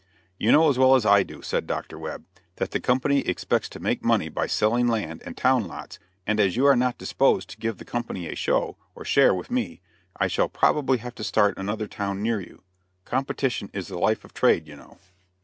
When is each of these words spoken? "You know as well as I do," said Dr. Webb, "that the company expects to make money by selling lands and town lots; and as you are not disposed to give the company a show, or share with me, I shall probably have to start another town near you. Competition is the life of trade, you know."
"You 0.39 0.51
know 0.51 0.67
as 0.67 0.79
well 0.79 0.95
as 0.95 1.05
I 1.05 1.21
do," 1.21 1.43
said 1.43 1.67
Dr. 1.67 1.99
Webb, 1.99 2.25
"that 2.55 2.71
the 2.71 2.79
company 2.79 3.19
expects 3.19 3.69
to 3.69 3.79
make 3.79 4.03
money 4.03 4.29
by 4.29 4.47
selling 4.47 4.87
lands 4.87 5.21
and 5.23 5.37
town 5.37 5.67
lots; 5.67 5.99
and 6.25 6.39
as 6.39 6.55
you 6.55 6.65
are 6.65 6.75
not 6.75 6.97
disposed 6.97 7.51
to 7.51 7.59
give 7.59 7.77
the 7.77 7.85
company 7.85 8.27
a 8.27 8.33
show, 8.35 8.77
or 8.95 9.05
share 9.05 9.31
with 9.35 9.51
me, 9.51 9.79
I 10.19 10.25
shall 10.25 10.49
probably 10.49 10.97
have 10.97 11.13
to 11.13 11.23
start 11.23 11.55
another 11.59 11.85
town 11.85 12.19
near 12.23 12.41
you. 12.41 12.63
Competition 13.05 13.69
is 13.73 13.89
the 13.89 13.99
life 13.99 14.25
of 14.25 14.33
trade, 14.33 14.67
you 14.67 14.75
know." 14.75 14.97